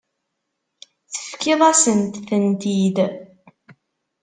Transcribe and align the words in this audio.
Tefkiḍ-asent-tent-id. 1.13 2.97